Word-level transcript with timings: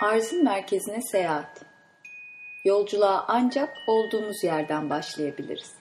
Arzın 0.00 0.44
merkezine 0.44 1.02
seyahat. 1.02 1.62
Yolculuğa 2.64 3.24
ancak 3.28 3.76
olduğumuz 3.86 4.44
yerden 4.44 4.90
başlayabiliriz. 4.90 5.74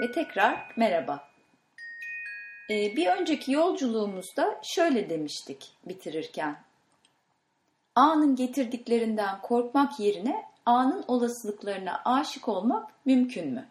Ve 0.00 0.12
tekrar 0.12 0.66
merhaba. 0.76 1.28
Ee, 2.70 2.96
bir 2.96 3.06
önceki 3.06 3.52
yolculuğumuzda 3.52 4.60
şöyle 4.62 5.10
demiştik 5.10 5.72
bitirirken. 5.88 6.64
Anın 7.94 8.36
getirdiklerinden 8.36 9.40
korkmak 9.40 10.00
yerine 10.00 10.51
anın 10.66 11.04
olasılıklarına 11.08 12.02
aşık 12.04 12.48
olmak 12.48 12.90
mümkün 13.04 13.52
mü? 13.52 13.68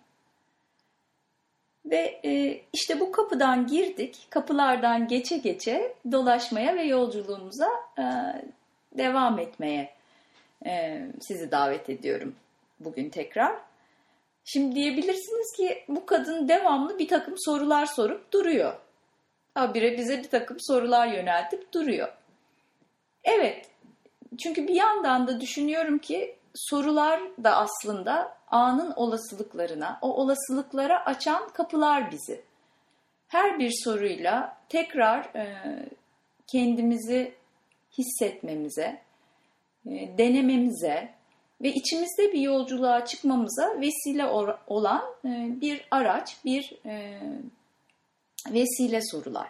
Ve 1.86 2.20
e, 2.26 2.62
işte 2.73 2.99
bu 2.99 3.12
kapıdan 3.12 3.68
girdik, 3.68 4.27
kapılardan 4.30 5.08
geçe 5.08 5.38
geçe 5.38 5.96
dolaşmaya 6.12 6.76
ve 6.76 6.84
yolculuğumuza 6.84 7.70
e, 7.99 8.04
devam 8.98 9.40
etmeye 9.40 9.94
e, 10.66 11.02
sizi 11.22 11.52
davet 11.52 11.90
ediyorum 11.90 12.35
bugün 12.80 13.10
tekrar. 13.10 13.55
Şimdi 14.44 14.76
diyebilirsiniz 14.76 15.58
ki 15.58 15.84
bu 15.88 16.05
kadın 16.05 16.48
devamlı 16.48 16.99
bir 16.99 17.07
takım 17.07 17.35
sorular 17.38 17.85
sorup 17.85 18.34
duruyor. 18.34 18.73
Habire 19.54 19.98
bize 19.98 20.18
bir 20.18 20.29
takım 20.29 20.57
sorular 20.60 21.07
yöneltip 21.07 21.73
duruyor. 21.73 22.07
Evet, 23.23 23.70
çünkü 24.44 24.68
bir 24.68 24.76
yandan 24.76 25.27
da 25.27 25.41
düşünüyorum 25.41 25.98
ki 25.98 26.35
sorular 26.55 27.21
da 27.44 27.55
aslında 27.55 28.38
anın 28.48 28.94
olasılıklarına, 28.96 29.99
o 30.02 30.13
olasılıklara 30.13 31.05
açan 31.05 31.49
kapılar 31.49 32.12
bizi. 32.12 32.41
Her 33.27 33.60
bir 33.60 33.71
soruyla 33.84 34.57
tekrar 34.70 35.24
e, 35.35 35.55
kendimizi 36.48 37.34
hissetmemize, 37.98 39.02
e, 39.85 40.18
denememize 40.18 41.13
ve 41.62 41.70
içimizde 41.70 42.34
bir 42.34 42.40
yolculuğa 42.40 43.05
çıkmamıza 43.05 43.82
vesile 43.82 44.26
olan 44.68 45.04
e, 45.26 45.62
bir 45.62 45.88
araç, 45.91 46.38
bir 46.46 46.79
e, 46.85 47.22
vesile 48.52 49.02
sorular. 49.02 49.48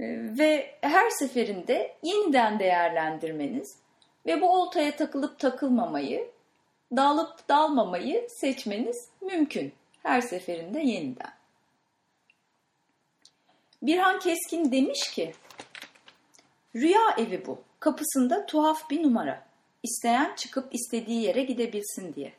E, 0.00 0.04
ve 0.38 0.74
her 0.80 1.10
seferinde 1.10 1.96
yeniden 2.02 2.58
değerlendirmeniz 2.58 3.85
ve 4.26 4.40
bu 4.40 4.48
oltaya 4.48 4.96
takılıp 4.96 5.38
takılmamayı, 5.38 6.30
dalıp 6.96 7.48
dalmamayı 7.48 8.26
seçmeniz 8.28 9.08
mümkün. 9.20 9.72
Her 10.02 10.20
seferinde 10.20 10.80
yeniden. 10.80 11.32
Birhan 13.82 14.18
Keskin 14.18 14.72
demiş 14.72 15.10
ki, 15.10 15.34
Rüya 16.76 17.14
evi 17.18 17.46
bu. 17.46 17.58
Kapısında 17.80 18.46
tuhaf 18.46 18.90
bir 18.90 19.02
numara. 19.02 19.46
İsteyen 19.82 20.34
çıkıp 20.36 20.74
istediği 20.74 21.22
yere 21.22 21.42
gidebilsin 21.42 22.14
diye. 22.14 22.32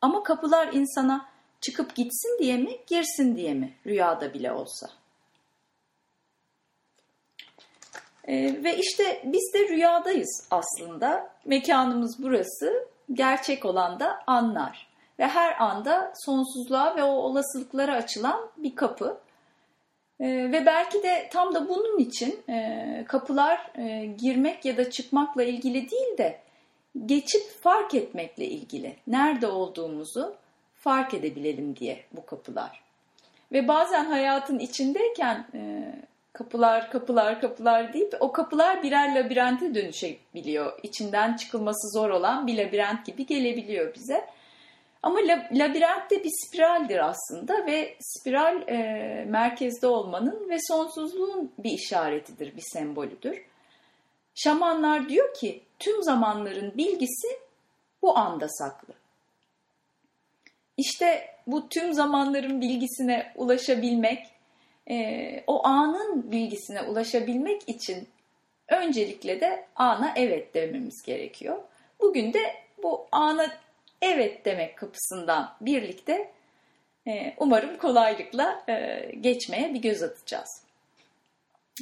Ama 0.00 0.22
kapılar 0.22 0.72
insana 0.72 1.28
çıkıp 1.60 1.94
gitsin 1.94 2.38
diye 2.38 2.56
mi, 2.56 2.78
girsin 2.86 3.36
diye 3.36 3.54
mi 3.54 3.74
rüyada 3.86 4.34
bile 4.34 4.52
olsa? 4.52 4.90
Ee, 8.28 8.64
ve 8.64 8.76
işte 8.76 9.22
biz 9.24 9.52
de 9.54 9.68
rüyadayız 9.68 10.46
aslında. 10.50 11.30
Mekanımız 11.44 12.22
burası. 12.22 12.88
Gerçek 13.12 13.64
olan 13.64 14.00
da 14.00 14.18
anlar. 14.26 14.88
Ve 15.18 15.26
her 15.26 15.60
anda 15.60 16.12
sonsuzluğa 16.24 16.96
ve 16.96 17.02
o 17.02 17.08
olasılıklara 17.08 17.94
açılan 17.94 18.50
bir 18.56 18.76
kapı. 18.76 19.18
Ee, 20.20 20.26
ve 20.26 20.66
belki 20.66 21.02
de 21.02 21.28
tam 21.32 21.54
da 21.54 21.68
bunun 21.68 21.98
için 21.98 22.40
e, 22.48 23.04
kapılar 23.08 23.70
e, 23.78 24.06
girmek 24.06 24.64
ya 24.64 24.76
da 24.76 24.90
çıkmakla 24.90 25.42
ilgili 25.42 25.90
değil 25.90 26.18
de 26.18 26.40
geçip 27.06 27.62
fark 27.62 27.94
etmekle 27.94 28.44
ilgili. 28.44 28.96
Nerede 29.06 29.46
olduğumuzu 29.46 30.34
fark 30.74 31.14
edebilelim 31.14 31.76
diye 31.76 32.04
bu 32.12 32.26
kapılar. 32.26 32.80
Ve 33.52 33.68
bazen 33.68 34.04
hayatın 34.04 34.58
içindeyken 34.58 35.46
e, 35.54 35.92
kapılar 36.32 36.90
kapılar 36.90 37.40
kapılar 37.40 37.92
deyip 37.92 38.14
o 38.20 38.32
kapılar 38.32 38.82
birer 38.82 39.14
labirente 39.14 39.74
dönüşebiliyor. 39.74 40.78
İçinden 40.82 41.36
çıkılması 41.36 41.88
zor 41.98 42.10
olan 42.10 42.46
bir 42.46 42.58
labirent 42.58 43.06
gibi 43.06 43.26
gelebiliyor 43.26 43.94
bize. 43.94 44.28
Ama 45.02 45.18
labirent 45.52 46.10
de 46.10 46.24
bir 46.24 46.30
spiraldir 46.46 47.08
aslında 47.08 47.66
ve 47.66 47.96
spiral 48.00 48.68
e, 48.68 48.76
merkezde 49.28 49.86
olmanın 49.86 50.48
ve 50.48 50.56
sonsuzluğun 50.68 51.52
bir 51.58 51.70
işaretidir, 51.70 52.56
bir 52.56 52.62
sembolüdür. 52.72 53.42
Şamanlar 54.34 55.08
diyor 55.08 55.34
ki 55.34 55.62
tüm 55.78 56.02
zamanların 56.02 56.72
bilgisi 56.76 57.28
bu 58.02 58.18
anda 58.18 58.48
saklı. 58.48 58.94
İşte 60.76 61.34
bu 61.46 61.68
tüm 61.68 61.92
zamanların 61.92 62.60
bilgisine 62.60 63.32
ulaşabilmek, 63.36 64.26
e, 64.90 65.44
o 65.46 65.66
anın 65.66 66.32
bilgisine 66.32 66.82
ulaşabilmek 66.82 67.68
için 67.68 68.08
öncelikle 68.68 69.40
de 69.40 69.66
ana 69.76 70.12
evet 70.16 70.54
dememiz 70.54 71.02
gerekiyor. 71.02 71.58
Bugün 72.00 72.32
de 72.32 72.54
bu 72.82 73.06
ana 73.12 73.46
evet 74.02 74.44
demek 74.44 74.76
kapısından 74.76 75.56
birlikte 75.60 76.30
e, 77.08 77.34
umarım 77.36 77.78
kolaylıkla 77.78 78.64
e, 78.68 79.04
geçmeye 79.20 79.74
bir 79.74 79.82
göz 79.82 80.02
atacağız. 80.02 80.62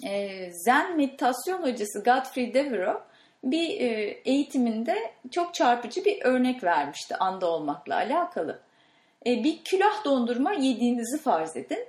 E, 0.05 0.51
Zen 0.53 0.97
meditasyon 0.97 1.63
hocası 1.63 2.05
Godfrey 2.05 2.55
Devereux 2.55 3.01
bir 3.45 3.81
e, 3.81 4.21
eğitiminde 4.25 5.13
çok 5.31 5.55
çarpıcı 5.55 6.05
bir 6.05 6.25
örnek 6.25 6.65
vermişti 6.65 7.17
anda 7.17 7.51
olmakla 7.51 7.95
alakalı. 7.95 8.61
E, 9.27 9.45
bir 9.45 9.65
külah 9.65 10.05
dondurma 10.05 10.53
yediğinizi 10.53 11.19
farz 11.19 11.57
edin 11.57 11.87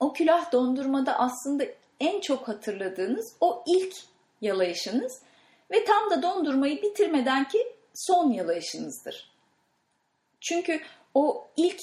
o 0.00 0.12
külah 0.12 0.52
dondurmada 0.52 1.18
aslında 1.18 1.64
en 2.00 2.20
çok 2.20 2.48
hatırladığınız 2.48 3.36
o 3.40 3.64
ilk 3.66 3.94
yalayışınız 4.40 5.22
ve 5.70 5.84
tam 5.84 6.10
da 6.10 6.22
dondurmayı 6.22 6.82
bitirmeden 6.82 7.48
ki 7.48 7.72
son 7.94 8.30
yalayışınızdır. 8.30 9.30
Çünkü 10.40 10.80
o 11.14 11.46
ilk 11.56 11.80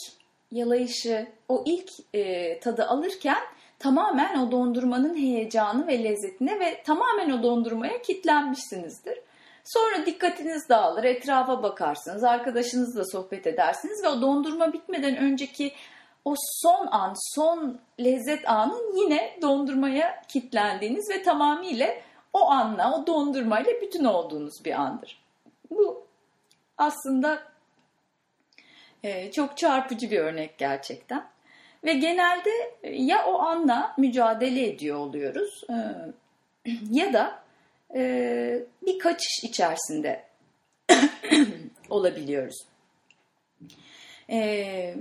yalayışı, 0.51 1.27
o 1.49 1.63
ilk 1.65 1.89
e, 2.13 2.59
tadı 2.59 2.85
alırken 2.85 3.43
tamamen 3.79 4.39
o 4.39 4.51
dondurmanın 4.51 5.15
heyecanı 5.15 5.87
ve 5.87 6.03
lezzetine 6.03 6.59
ve 6.59 6.83
tamamen 6.83 7.29
o 7.29 7.43
dondurmaya 7.43 8.01
kitlenmişsinizdir. 8.01 9.19
Sonra 9.63 10.05
dikkatiniz 10.05 10.69
dağılır, 10.69 11.03
etrafa 11.03 11.63
bakarsınız, 11.63 12.23
arkadaşınızla 12.23 13.05
sohbet 13.05 13.47
edersiniz 13.47 14.03
ve 14.03 14.07
o 14.07 14.21
dondurma 14.21 14.73
bitmeden 14.73 15.17
önceki 15.17 15.71
o 16.25 16.35
son 16.37 16.87
an, 16.87 17.13
son 17.35 17.79
lezzet 17.99 18.49
anın 18.49 18.97
yine 18.97 19.37
dondurmaya 19.41 20.21
kitlendiğiniz 20.27 21.09
ve 21.09 21.23
tamamıyla 21.23 21.95
o 22.33 22.49
anla, 22.49 22.93
o 22.93 23.07
dondurmayla 23.07 23.71
bütün 23.81 24.05
olduğunuz 24.05 24.65
bir 24.65 24.71
andır. 24.71 25.21
Bu 25.69 26.05
aslında 26.77 27.43
e, 29.03 29.31
çok 29.31 29.57
çarpıcı 29.57 30.11
bir 30.11 30.19
örnek 30.19 30.57
gerçekten. 30.57 31.27
Ve 31.83 31.93
genelde 31.93 32.49
ya 32.83 33.25
o 33.25 33.39
anla 33.39 33.93
mücadele 33.97 34.67
ediyor 34.67 34.97
oluyoruz 34.97 35.63
e, 35.69 35.75
ya 36.91 37.13
da 37.13 37.39
e, 37.95 38.63
bir 38.85 38.99
kaçış 38.99 39.43
içerisinde 39.43 40.23
olabiliyoruz. 41.89 42.65
E, 44.29 44.95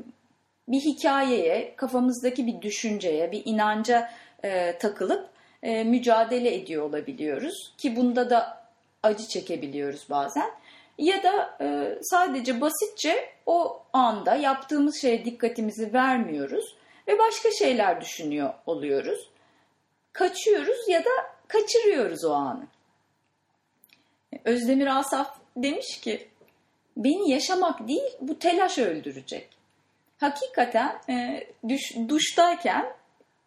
bir 0.69 0.81
hikayeye, 0.81 1.77
kafamızdaki 1.77 2.47
bir 2.47 2.63
düşünceye, 2.63 3.33
bir 3.33 3.43
inanca 3.45 4.11
e, 4.45 4.79
takılıp 4.79 5.29
e, 5.63 5.85
mücadele 5.85 6.55
ediyor 6.55 6.83
olabiliyoruz. 6.83 7.73
Ki 7.79 7.97
bunda 7.97 8.31
da 8.31 8.65
acı 9.03 9.29
çekebiliyoruz 9.29 10.07
bazen. 10.11 10.51
Ya 10.99 11.23
da 11.23 11.57
e, 11.61 11.99
sadece 12.03 12.61
basitçe 12.61 13.29
o 13.47 13.83
anda 13.93 14.35
yaptığımız 14.35 15.01
şeye 15.01 15.25
dikkatimizi 15.25 15.93
vermiyoruz 15.93 16.77
ve 17.09 17.19
başka 17.19 17.51
şeyler 17.51 18.01
düşünüyor 18.01 18.55
oluyoruz. 18.67 19.31
Kaçıyoruz 20.13 20.89
ya 20.89 21.05
da 21.05 21.11
kaçırıyoruz 21.49 22.25
o 22.25 22.33
anı. 22.33 22.67
Özdemir 24.45 24.99
Asaf 24.99 25.37
demiş 25.57 26.01
ki, 26.01 26.29
beni 26.97 27.31
yaşamak 27.31 27.89
değil 27.89 28.17
bu 28.21 28.39
telaş 28.39 28.79
öldürecek 28.79 29.49
hakikaten 30.19 31.01
e, 31.09 31.47
düş, 31.69 31.95
duştayken 32.09 32.85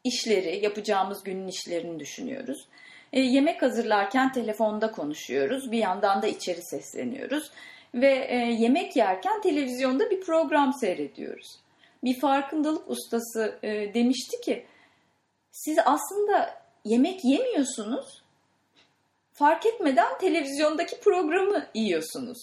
işleri, 0.03 0.63
yapacağımız 0.63 1.23
günün 1.23 1.47
işlerini 1.47 1.99
düşünüyoruz. 1.99 2.67
E, 3.13 3.19
yemek 3.19 3.61
hazırlarken 3.61 4.31
telefonda 4.31 4.91
konuşuyoruz. 4.91 5.71
Bir 5.71 5.77
yandan 5.77 6.21
da 6.21 6.27
içeri 6.27 6.61
sesleniyoruz. 6.61 7.51
ve 7.93 8.27
e, 8.29 8.35
yemek 8.35 8.95
yerken 8.95 9.41
televizyonda 9.41 10.09
bir 10.09 10.21
program 10.21 10.73
seyrediyoruz. 10.73 11.59
Bir 12.03 12.19
farkındalık 12.19 12.89
ustası 12.89 13.59
e, 13.63 13.93
demişti 13.93 14.41
ki 14.41 14.65
siz 15.51 15.77
aslında 15.85 16.61
yemek 16.85 17.25
yemiyorsunuz 17.25 18.23
fark 19.33 19.65
etmeden 19.65 20.17
televizyondaki 20.17 20.99
programı 20.99 21.65
yiyorsunuz. 21.73 22.37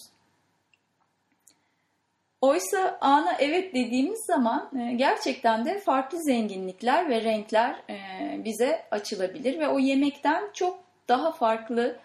Oysa 2.41 2.97
ana 3.01 3.35
evet 3.39 3.73
dediğimiz 3.73 4.25
zaman 4.25 4.69
e, 4.79 4.91
gerçekten 4.91 5.65
de 5.65 5.79
farklı 5.79 6.23
zenginlikler 6.23 7.09
ve 7.09 7.23
renkler 7.23 7.75
e, 7.89 7.99
bize 8.45 8.85
açılabilir 8.91 9.59
ve 9.59 9.67
o 9.67 9.79
yemekten 9.79 10.43
çok 10.53 10.79
daha 11.07 11.31
farklı 11.31 11.99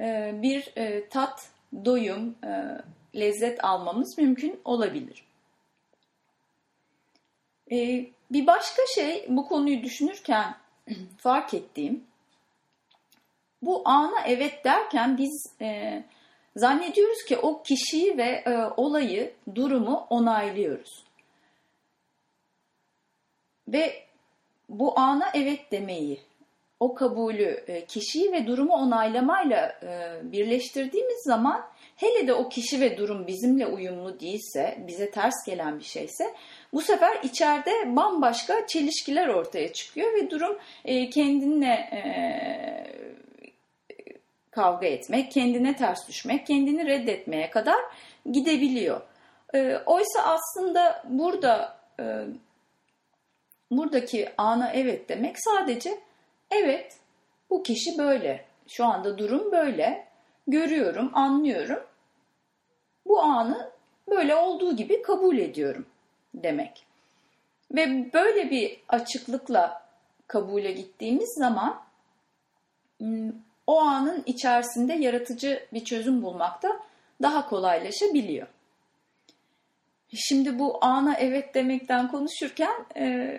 e, 0.00 0.32
bir 0.42 0.72
tat, 1.10 1.48
doyum, 1.84 2.34
lezzet 3.16 3.64
almamız 3.64 4.18
mümkün 4.18 4.60
olabilir. 4.64 5.24
Bir 8.30 8.46
başka 8.46 8.82
şey 8.94 9.26
bu 9.28 9.48
konuyu 9.48 9.82
düşünürken 9.82 10.54
fark 11.18 11.54
ettiğim 11.54 12.04
bu 13.62 13.82
ana 13.84 14.20
evet 14.26 14.64
derken 14.64 15.18
biz 15.18 15.46
Zannediyoruz 16.56 17.24
ki 17.24 17.36
o 17.36 17.62
kişiyi 17.62 18.18
ve 18.18 18.42
e, 18.46 18.58
olayı, 18.76 19.32
durumu 19.54 20.06
onaylıyoruz. 20.10 21.04
Ve 23.68 24.02
bu 24.68 24.98
ana 24.98 25.24
evet 25.34 25.72
demeyi, 25.72 26.20
o 26.80 26.94
kabulü, 26.94 27.64
e, 27.68 27.84
kişiyi 27.84 28.32
ve 28.32 28.46
durumu 28.46 28.72
onaylamayla 28.72 29.78
e, 29.82 30.20
birleştirdiğimiz 30.32 31.22
zaman 31.24 31.66
hele 31.96 32.26
de 32.26 32.34
o 32.34 32.48
kişi 32.48 32.80
ve 32.80 32.96
durum 32.98 33.26
bizimle 33.26 33.66
uyumlu 33.66 34.20
değilse, 34.20 34.78
bize 34.86 35.10
ters 35.10 35.46
gelen 35.46 35.78
bir 35.78 35.84
şeyse 35.84 36.34
bu 36.72 36.80
sefer 36.80 37.22
içeride 37.22 37.96
bambaşka 37.96 38.66
çelişkiler 38.66 39.28
ortaya 39.28 39.72
çıkıyor 39.72 40.14
ve 40.14 40.30
durum 40.30 40.58
e, 40.84 41.10
kendine 41.10 41.74
e, 41.92 42.00
kavga 44.56 44.86
etmek, 44.86 45.32
kendine 45.32 45.76
ters 45.76 46.08
düşmek, 46.08 46.46
kendini 46.46 46.86
reddetmeye 46.86 47.50
kadar 47.50 47.78
gidebiliyor. 48.32 49.00
E, 49.54 49.76
oysa 49.86 50.22
aslında 50.22 51.04
burada 51.08 51.78
e, 52.00 52.04
buradaki 53.70 54.28
ana 54.38 54.72
evet 54.72 55.08
demek 55.08 55.36
sadece 55.38 55.98
evet 56.50 56.96
bu 57.50 57.62
kişi 57.62 57.98
böyle. 57.98 58.44
Şu 58.68 58.84
anda 58.84 59.18
durum 59.18 59.52
böyle. 59.52 60.06
Görüyorum, 60.46 61.10
anlıyorum. 61.14 61.82
Bu 63.06 63.20
anı 63.20 63.70
böyle 64.10 64.36
olduğu 64.36 64.76
gibi 64.76 65.02
kabul 65.02 65.38
ediyorum 65.38 65.86
demek. 66.34 66.86
Ve 67.70 68.12
böyle 68.12 68.50
bir 68.50 68.80
açıklıkla 68.88 69.82
kabule 70.26 70.72
gittiğimiz 70.72 71.34
zaman 71.34 71.82
hmm, 72.98 73.32
o 73.66 73.80
anın 73.80 74.22
içerisinde 74.26 74.92
yaratıcı 74.92 75.66
bir 75.72 75.84
çözüm 75.84 76.22
bulmakta 76.22 76.80
daha 77.22 77.48
kolaylaşabiliyor. 77.48 78.46
Şimdi 80.14 80.58
bu 80.58 80.78
ana 80.80 81.16
evet 81.18 81.54
demekten 81.54 82.10
konuşurken 82.10 82.74
e, 82.96 83.36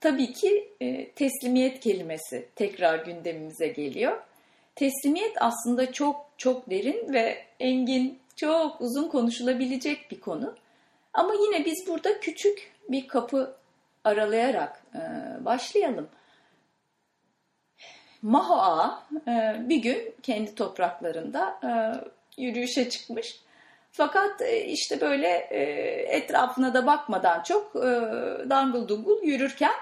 tabii 0.00 0.32
ki 0.32 0.68
e, 0.80 1.10
teslimiyet 1.10 1.80
kelimesi 1.80 2.48
tekrar 2.56 3.04
gündemimize 3.04 3.68
geliyor. 3.68 4.22
Teslimiyet 4.74 5.42
aslında 5.42 5.92
çok 5.92 6.26
çok 6.38 6.70
derin 6.70 7.12
ve 7.12 7.44
engin, 7.60 8.18
çok 8.36 8.80
uzun 8.80 9.08
konuşulabilecek 9.08 10.10
bir 10.10 10.20
konu. 10.20 10.54
Ama 11.12 11.34
yine 11.34 11.64
biz 11.64 11.86
burada 11.88 12.20
küçük 12.20 12.72
bir 12.88 13.08
kapı 13.08 13.54
aralayarak 14.04 14.82
e, 14.94 15.00
başlayalım. 15.44 16.08
Mahoa 18.22 19.02
e, 19.28 19.56
bir 19.68 19.76
gün 19.76 20.14
kendi 20.22 20.54
topraklarında 20.54 21.60
e, 21.64 21.70
yürüyüşe 22.42 22.90
çıkmış. 22.90 23.40
Fakat 23.92 24.42
e, 24.42 24.64
işte 24.64 25.00
böyle 25.00 25.28
etrafına 26.08 26.74
da 26.74 26.86
bakmadan 26.86 27.42
çok 27.42 27.74
dangıl 28.50 28.88
dungul 28.88 29.22
yürürken 29.22 29.74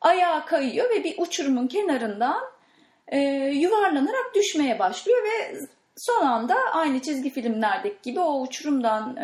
ayağa 0.00 0.44
kayıyor 0.44 0.90
ve 0.90 1.04
bir 1.04 1.14
uçurumun 1.18 1.66
kenarından 1.66 2.42
yuvarlanarak 3.52 4.34
düşmeye 4.34 4.78
başlıyor 4.78 5.18
ve 5.24 5.60
son 5.96 6.26
anda 6.26 6.54
aynı 6.72 7.02
çizgi 7.02 7.30
filmlerdeki 7.30 7.96
gibi 8.02 8.20
o 8.20 8.40
uçurumdan 8.40 9.16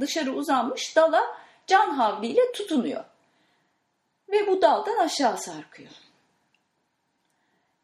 dışarı 0.00 0.32
uzanmış 0.32 0.96
dala 0.96 1.22
can 1.66 1.90
havliyle 1.90 2.52
tutunuyor. 2.52 3.04
Ve 4.32 4.46
bu 4.46 4.62
daldan 4.62 4.96
aşağı 4.96 5.38
sarkıyor. 5.38 5.90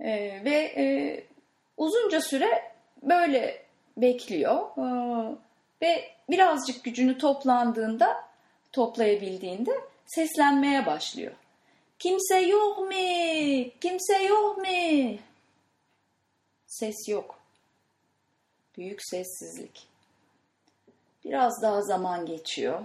E, 0.01 0.11
ve 0.45 0.73
e, 0.77 0.85
uzunca 1.77 2.21
süre 2.21 2.73
böyle 3.03 3.63
bekliyor 3.97 4.69
e, 4.79 4.85
ve 5.83 6.11
birazcık 6.31 6.85
gücünü 6.85 7.19
toplandığında, 7.19 8.25
toplayabildiğinde 8.73 9.71
seslenmeye 10.07 10.87
başlıyor. 10.87 11.33
Kimse 11.99 12.41
yok 12.41 12.79
mu? 12.79 12.93
Kimse 13.81 14.23
yok 14.23 14.59
mu? 14.59 15.19
Ses 16.67 17.09
yok. 17.09 17.39
Büyük 18.77 19.01
sessizlik. 19.03 19.89
Biraz 21.25 21.63
daha 21.63 21.83
zaman 21.83 22.27
geçiyor. 22.27 22.81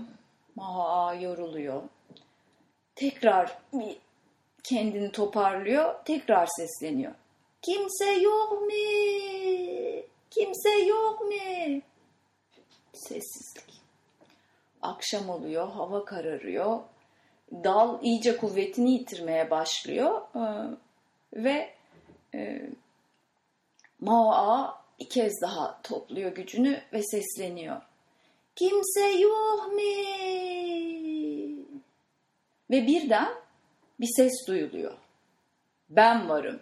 Maha 0.56 1.14
yoruluyor. 1.14 1.84
Tekrar 2.96 3.58
bir 3.74 3.98
kendini 4.64 5.12
toparlıyor, 5.12 5.96
tekrar 6.06 6.48
sesleniyor. 6.58 7.14
Kimse 7.62 8.12
yok 8.12 8.52
mu? 8.52 8.68
Kimse 10.30 10.70
yok 10.70 11.22
mu? 11.22 11.82
Sessizlik. 12.94 13.74
Akşam 14.82 15.30
oluyor, 15.30 15.70
hava 15.70 16.06
kararıyor. 16.06 16.80
Dal 17.64 18.04
iyice 18.04 18.38
kuvvetini 18.38 18.92
yitirmeye 18.92 19.52
başlıyor. 19.52 20.22
Ee, 20.36 20.40
ve 21.34 21.74
e, 22.36 22.70
Mao 24.00 24.74
bir 25.00 25.10
kez 25.10 25.42
daha 25.42 25.82
topluyor 25.84 26.32
gücünü 26.32 26.82
ve 26.94 27.04
sesleniyor. 27.04 27.82
Kimse 28.56 29.08
yok 29.08 29.68
mu? 29.68 29.80
Ve 32.72 32.88
birden 32.88 33.43
bir 34.04 34.08
ses 34.16 34.48
duyuluyor. 34.48 34.98
Ben 35.90 36.30
varım. 36.30 36.60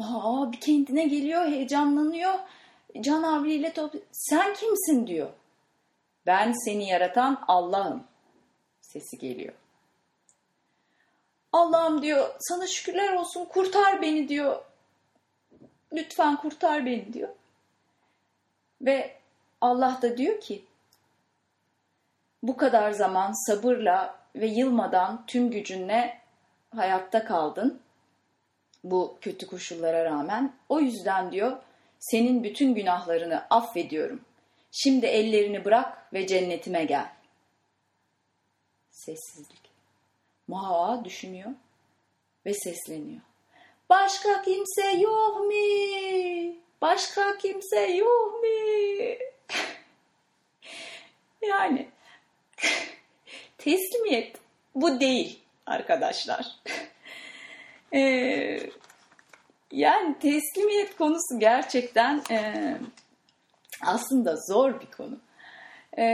Aa, 0.00 0.52
bir 0.52 0.60
kendine 0.60 1.04
geliyor, 1.04 1.46
heyecanlanıyor. 1.46 2.34
Can 3.00 3.22
havliyle 3.22 3.72
top 3.72 3.94
sen 4.12 4.54
kimsin 4.54 5.06
diyor. 5.06 5.30
Ben 6.26 6.52
seni 6.64 6.88
yaratan 6.88 7.44
Allah'ım. 7.48 8.04
Sesi 8.80 9.18
geliyor. 9.18 9.54
Allah'ım 11.52 12.02
diyor 12.02 12.34
sana 12.40 12.66
şükürler 12.66 13.12
olsun 13.12 13.44
kurtar 13.44 14.02
beni 14.02 14.28
diyor. 14.28 14.64
Lütfen 15.92 16.36
kurtar 16.36 16.86
beni 16.86 17.12
diyor. 17.12 17.28
Ve 18.80 19.16
Allah 19.60 19.98
da 20.02 20.18
diyor 20.18 20.40
ki 20.40 20.64
bu 22.42 22.56
kadar 22.56 22.90
zaman 22.90 23.46
sabırla 23.46 24.21
ve 24.36 24.46
yılmadan 24.46 25.26
tüm 25.26 25.50
gücünle 25.50 26.18
hayatta 26.76 27.24
kaldın. 27.24 27.80
Bu 28.84 29.18
kötü 29.20 29.46
koşullara 29.46 30.04
rağmen. 30.04 30.52
O 30.68 30.80
yüzden 30.80 31.32
diyor 31.32 31.56
senin 31.98 32.44
bütün 32.44 32.74
günahlarını 32.74 33.46
affediyorum. 33.50 34.20
Şimdi 34.70 35.06
ellerini 35.06 35.64
bırak 35.64 36.12
ve 36.12 36.26
cennetime 36.26 36.84
gel. 36.84 37.12
Sessizlik. 38.90 39.62
Muhava 40.48 41.04
düşünüyor 41.04 41.50
ve 42.46 42.54
sesleniyor. 42.54 43.20
Başka 43.90 44.42
kimse 44.42 44.90
yok 44.90 45.40
mu? 45.40 45.52
Başka 46.80 47.38
kimse 47.38 47.86
yok 47.86 48.34
mu? 48.34 48.48
yani 51.48 51.88
teslimiyet 53.64 54.36
bu 54.74 55.00
değil 55.00 55.38
arkadaşlar. 55.66 56.46
ee, 57.94 58.58
yani 59.72 60.18
teslimiyet 60.18 60.96
konusu 60.96 61.38
gerçekten 61.38 62.22
e, 62.30 62.54
aslında 63.82 64.36
zor 64.36 64.80
bir 64.80 64.86
konu. 64.86 65.18
E, 65.98 66.06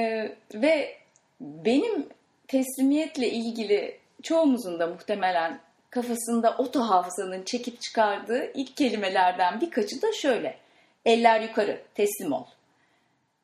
ve 0.55 0.97
benim 1.40 2.07
teslimiyetle 2.49 3.31
ilgili 3.31 3.99
çoğumuzun 4.23 4.78
da 4.78 4.87
muhtemelen 4.87 5.61
kafasında 5.90 6.55
oto 6.59 6.81
hafızanın 6.81 7.43
çekip 7.43 7.81
çıkardığı 7.81 8.52
ilk 8.55 8.76
kelimelerden 8.76 9.61
birkaçı 9.61 10.02
da 10.02 10.12
şöyle. 10.12 10.59
Eller 11.05 11.40
yukarı, 11.40 11.83
teslim 11.95 12.33
ol. 12.33 12.45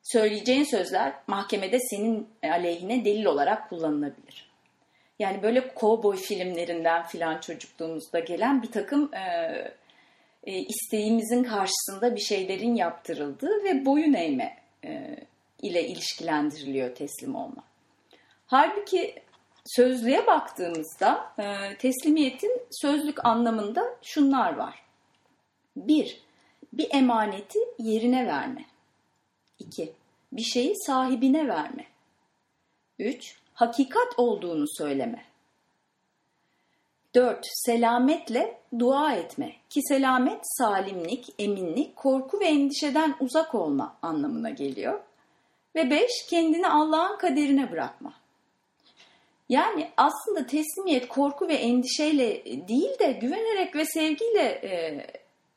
Söyleyeceğin 0.05 0.63
sözler 0.63 1.13
mahkemede 1.27 1.79
senin 1.79 2.27
aleyhine 2.43 3.05
delil 3.05 3.25
olarak 3.25 3.69
kullanılabilir. 3.69 4.49
Yani 5.19 5.43
böyle 5.43 5.73
kovboy 5.73 6.17
filmlerinden 6.17 7.03
filan 7.03 7.39
çocukluğumuzda 7.39 8.19
gelen 8.19 8.63
bir 8.63 8.71
takım 8.71 9.13
e, 9.13 9.21
e, 10.43 10.53
isteğimizin 10.59 11.43
karşısında 11.43 12.15
bir 12.15 12.21
şeylerin 12.21 12.75
yaptırıldığı 12.75 13.63
ve 13.63 13.85
boyun 13.85 14.13
eğme 14.13 14.57
e, 14.85 15.15
ile 15.61 15.87
ilişkilendiriliyor 15.87 16.95
teslim 16.95 17.35
olma. 17.35 17.63
Halbuki 18.47 19.15
sözlüğe 19.65 20.27
baktığımızda 20.27 21.33
e, 21.39 21.77
teslimiyetin 21.77 22.61
sözlük 22.81 23.25
anlamında 23.25 23.83
şunlar 24.01 24.55
var. 24.55 24.83
Bir, 25.75 26.21
bir 26.73 26.87
emaneti 26.91 27.59
yerine 27.79 28.27
verme. 28.27 28.74
İki, 29.59 29.93
bir 30.31 30.43
şeyi 30.43 30.73
sahibine 30.75 31.47
verme. 31.47 31.85
Üç, 32.99 33.35
hakikat 33.53 34.13
olduğunu 34.17 34.65
söyleme. 34.67 35.25
4. 37.15 37.39
Selametle 37.43 38.57
dua 38.79 39.15
etme 39.15 39.55
ki 39.69 39.81
selamet 39.81 40.39
salimlik, 40.43 41.25
eminlik, 41.39 41.95
korku 41.95 42.39
ve 42.39 42.45
endişeden 42.45 43.15
uzak 43.19 43.55
olma 43.55 43.97
anlamına 44.01 44.49
geliyor. 44.49 44.99
Ve 45.75 45.89
5. 45.89 46.09
Kendini 46.29 46.67
Allah'ın 46.67 47.17
kaderine 47.17 47.71
bırakma. 47.71 48.13
Yani 49.49 49.91
aslında 49.97 50.47
teslimiyet 50.47 51.07
korku 51.07 51.47
ve 51.47 51.53
endişeyle 51.53 52.45
değil 52.67 52.99
de 52.99 53.11
güvenerek 53.11 53.75
ve 53.75 53.85
sevgiyle 53.85 54.41
e, 54.41 55.05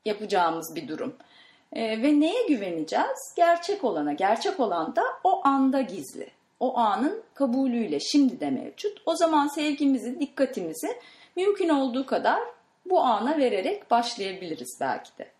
yapacağımız 0.05 0.75
bir 0.75 0.89
durum. 0.89 1.17
E, 1.73 2.03
ve 2.03 2.21
neye 2.21 2.47
güveneceğiz? 2.49 3.35
Gerçek 3.37 3.85
olana. 3.85 4.13
Gerçek 4.13 4.61
olan 4.61 4.97
da 4.97 5.03
o 5.25 5.47
anda 5.47 5.81
gizli. 5.81 6.31
O 6.61 6.79
anın 6.79 7.23
kabulüyle 7.35 8.01
şimdi 8.01 8.41
de 8.41 8.51
mevcut. 8.51 9.03
O 9.07 9.17
zaman 9.17 9.49
sevgimizi, 9.49 10.21
dikkatimizi 10.21 10.97
mümkün 11.37 11.69
olduğu 11.69 12.07
kadar 12.07 12.41
bu 12.87 13.01
ana 13.01 13.39
vererek 13.39 13.91
başlayabiliriz 13.91 14.79
belki 14.81 15.11
de. 15.19 15.31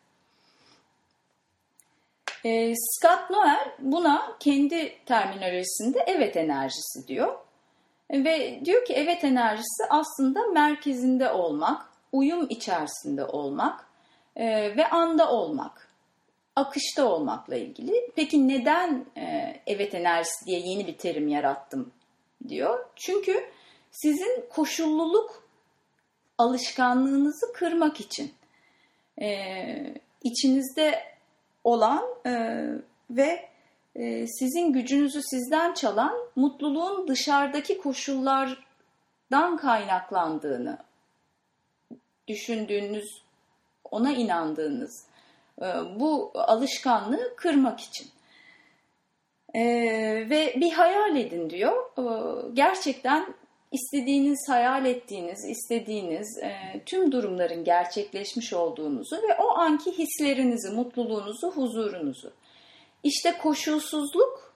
E, 2.45 2.75
Scott 2.77 3.31
Noel 3.31 3.75
buna 3.79 4.37
kendi 4.41 5.05
terminolojisinde 5.07 6.05
evet 6.07 6.37
enerjisi 6.37 7.09
diyor. 7.09 7.39
Ve 8.11 8.61
diyor 8.65 8.85
ki 8.85 8.93
evet 8.93 9.25
enerjisi 9.25 9.85
aslında 9.91 10.47
merkezinde 10.47 11.33
olmak, 11.33 11.87
uyum 12.13 12.47
içerisinde 12.51 13.25
olmak 13.25 13.87
e, 14.37 14.47
ve 14.77 14.89
anda 14.91 15.33
olmak, 15.33 15.88
akışta 16.59 17.09
olmakla 17.09 17.57
ilgili. 17.57 18.11
Peki 18.17 18.49
neden 18.49 19.07
e, 19.17 19.55
evet 19.67 19.95
enerjisi 19.95 20.47
diye 20.47 20.61
yeni 20.61 20.87
bir 20.87 20.99
terim 20.99 21.29
yarattım 21.29 21.93
diyor. 22.49 22.87
Çünkü 22.97 23.45
sizin 23.91 24.45
koşulluluk 24.51 25.49
alışkanlığınızı 26.39 27.53
kırmak 27.53 28.01
için 28.01 28.33
e, 29.21 29.95
içinizde 30.23 31.03
olan 31.65 32.05
e, 32.27 32.65
ve 33.11 33.49
sizin 34.27 34.73
gücünüzü 34.73 35.23
sizden 35.23 35.75
çalan 35.75 36.15
mutluluğun 36.37 37.09
dışarıdaki 37.09 37.79
koşullardan 37.79 39.57
kaynaklandığını 39.61 40.79
düşündüğünüz, 42.29 43.23
ona 43.85 44.13
inandığınız 44.13 45.07
bu 46.01 46.33
alışkanlığı 46.35 47.37
kırmak 47.37 47.81
için. 47.81 48.07
E, 49.55 49.63
ve 50.31 50.55
bir 50.57 50.73
hayal 50.73 51.17
edin 51.17 51.51
diyor. 51.51 51.85
E, 51.99 52.05
gerçekten 52.53 53.35
istediğiniz, 53.73 54.49
hayal 54.49 54.87
ettiğiniz, 54.87 55.45
istediğiniz 55.45 56.39
e, 56.39 56.83
tüm 56.87 57.13
durumların 57.13 57.65
gerçekleşmiş 57.65 58.53
olduğunuzu 58.53 59.17
ve 59.17 59.35
o 59.39 59.49
anki 59.49 59.99
hislerinizi, 59.99 60.71
mutluluğunuzu, 60.71 61.51
huzurunuzu. 61.51 62.33
İşte 63.03 63.39
koşulsuzluk 63.39 64.55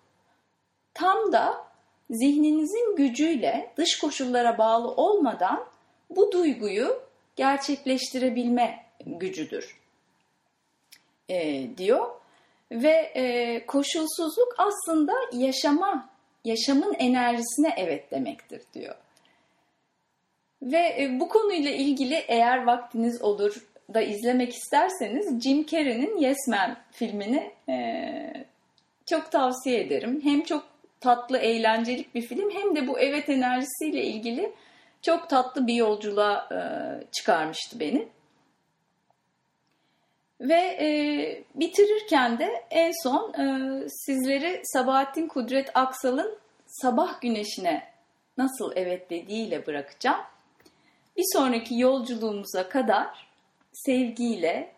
tam 0.95 1.33
da 1.33 1.65
zihninizin 2.11 2.97
gücüyle 2.97 3.73
dış 3.77 3.99
koşullara 3.99 4.59
bağlı 4.59 4.91
olmadan 4.91 5.65
bu 6.11 6.33
duyguyu 6.33 7.03
gerçekleştirebilme 7.37 8.87
gücüdür 9.07 9.82
e, 11.29 11.69
diyor. 11.77 12.09
Ve 12.73 13.13
e, 13.15 13.67
koşulsuzluk 13.67 14.55
aslında 14.59 15.13
yaşama, 15.33 16.09
yaşamın 16.45 16.95
enerjisine 16.95 17.75
evet 17.77 18.11
demektir 18.11 18.63
diyor. 18.75 18.95
Ve 20.63 20.97
e, 20.99 21.21
bu 21.21 21.29
konuyla 21.29 21.71
ilgili 21.71 22.15
eğer 22.29 22.65
vaktiniz 22.65 23.23
olur 23.23 23.67
da 23.95 24.01
izlemek 24.01 24.55
isterseniz 24.55 25.43
Jim 25.43 25.67
Carrey'nin 25.67 26.19
Yes 26.19 26.49
Man 26.49 26.77
filmini 26.93 27.51
e, 27.69 28.45
çok 29.07 29.33
tavsiye 29.33 29.81
ederim. 29.81 30.21
Hem 30.25 30.43
çok 30.43 30.65
tatlı, 31.01 31.39
eğlencelik 31.39 32.15
bir 32.15 32.23
film 32.23 32.51
hem 32.51 32.77
de 32.77 32.89
bu 32.89 32.99
evet 32.99 33.29
enerjisiyle 33.29 34.05
ilgili 34.05 34.53
çok 35.03 35.29
tatlı 35.29 35.67
bir 35.67 35.75
yolculuğa 35.75 36.49
e, 36.53 36.61
çıkarmıştı 37.13 37.81
beni. 37.81 38.09
Ve 40.43 40.77
e, 40.81 40.89
bitirirken 41.55 42.39
de 42.39 42.65
en 42.71 42.93
son 43.03 43.33
e, 43.35 43.89
sizleri 43.89 44.61
Sabahattin 44.65 45.29
Kudret 45.29 45.71
Aksal'ın 45.75 46.39
Sabah 46.67 47.21
Güneşine 47.21 47.93
nasıl 48.39 48.73
evet 48.77 49.11
dediğiyle 49.11 49.67
bırakacağım. 49.67 50.21
Bir 51.17 51.25
sonraki 51.33 51.79
yolculuğumuza 51.79 52.69
kadar 52.69 53.29
sevgiyle, 53.73 54.73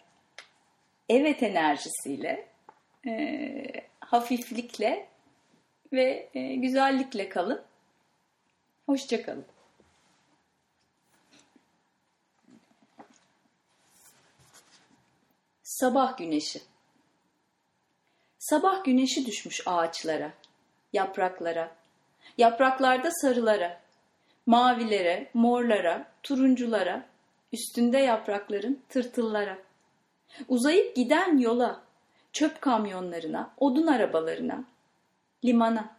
evet 1.08 1.42
enerjisiyle, 1.42 2.46
e, 3.06 3.64
hafiflikle 4.00 5.06
ve 5.92 6.28
e, 6.34 6.54
güzellikle 6.54 7.28
kalın. 7.28 7.62
Hoşçakalın. 8.86 9.53
Sabah 15.80 16.16
güneşi. 16.16 16.60
Sabah 18.38 18.84
güneşi 18.84 19.26
düşmüş 19.26 19.62
ağaçlara, 19.66 20.32
yapraklara, 20.92 21.76
yapraklarda 22.38 23.10
sarılara, 23.10 23.80
mavilere, 24.46 25.30
morlara, 25.34 26.12
turunculara, 26.22 27.06
üstünde 27.52 27.98
yaprakların 27.98 28.82
tırtıllara. 28.88 29.58
Uzayıp 30.48 30.96
giden 30.96 31.38
yola, 31.38 31.82
çöp 32.32 32.60
kamyonlarına, 32.60 33.54
odun 33.58 33.86
arabalarına, 33.86 34.64
limana, 35.44 35.96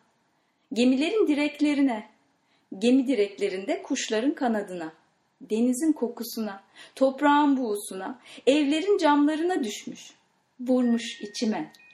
gemilerin 0.74 1.27
direklerine, 1.27 2.10
gemi 2.79 3.08
direklerinde 3.08 3.84
kuşların 3.84 4.34
kanadına, 4.34 4.94
denizin 5.42 5.94
kokusuna, 5.94 6.63
toprağın 6.96 7.58
buğusuna, 7.58 8.20
evlerin 8.48 8.98
camlarına 8.98 9.63
düşmüş, 9.63 10.13
vurmuş 10.60 11.22
içime.'' 11.22 11.85